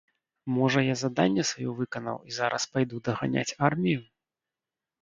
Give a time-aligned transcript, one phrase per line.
[0.53, 4.01] Можа, я заданне сваё выканаў і зараз пайду даганяць армію.